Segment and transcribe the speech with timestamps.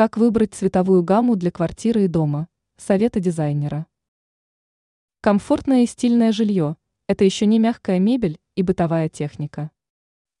[0.00, 2.48] Как выбрать цветовую гамму для квартиры и дома?
[2.78, 3.86] Советы дизайнера.
[5.20, 9.70] Комфортное и стильное жилье– это еще не мягкая мебель и бытовая техника.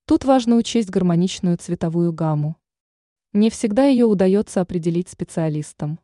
[0.06, 2.56] Тут важно учесть гармоничную цветовую гамму.
[3.34, 6.00] Не всегда ее удается определить специалистам.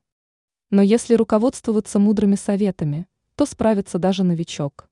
[0.68, 4.90] Но если руководствоваться мудрыми советами, то справится даже новичок.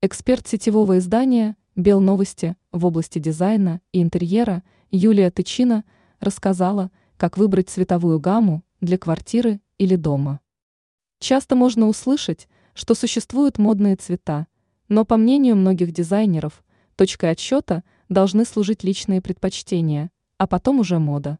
[0.00, 4.62] Эксперт сетевого издания «Белновости» в области дизайна и интерьера
[4.92, 5.82] Юлия Тычина
[6.20, 10.40] рассказала, как выбрать цветовую гамму для квартиры или дома.
[11.18, 14.46] Часто можно услышать, что существуют модные цвета,
[14.88, 16.64] но по мнению многих дизайнеров,
[16.96, 21.38] точкой отсчета должны служить личные предпочтения, а потом уже мода.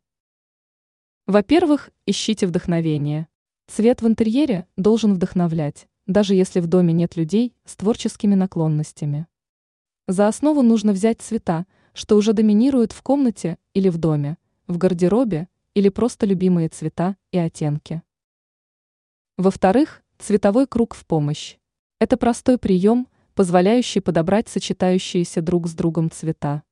[1.27, 3.27] Во-первых, ищите вдохновение.
[3.67, 9.29] Цвет в интерьере должен вдохновлять, даже если в доме нет людей с творческими наклонностями.
[10.07, 14.37] За основу нужно взять цвета, что уже доминируют в комнате или в доме,
[14.67, 18.03] в гардеробе или просто любимые цвета и оттенки.
[19.37, 21.57] Во-вторых, цветовой круг в помощь.
[21.99, 26.63] Это простой прием, позволяющий подобрать сочетающиеся друг с другом цвета.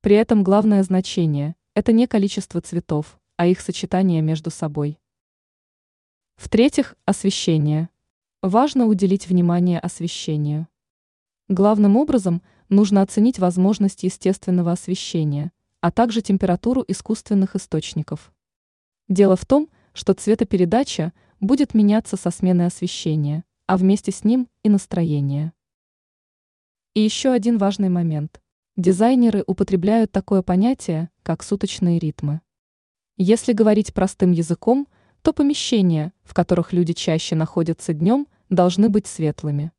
[0.00, 4.98] При этом главное значение– это не количество цветов, а их сочетание между собой.
[6.36, 7.88] В-третьих, освещение.
[8.42, 10.68] Важно уделить внимание освещению.
[11.48, 18.32] Главным образом нужно оценить возможность естественного освещения, а также температуру искусственных источников.
[19.10, 24.68] Дело в том, что цветопередача будет меняться со сменой освещения, а вместе с ним и
[24.68, 25.52] настроение.
[26.94, 28.40] И еще один важный момент.
[28.76, 32.40] Дизайнеры употребляют такое понятие, как суточные ритмы.
[33.16, 34.86] Если говорить простым языком,
[35.22, 39.72] то помещения, в которых люди чаще находятся днем, должны быть светлыми.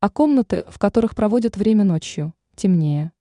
[0.00, 3.12] А комнаты, в которых проводят время ночью, темнее.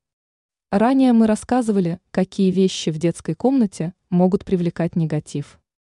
[0.70, 5.60] Ранее мы рассказывали, какие вещи в детской комнате могут привлекать негатив.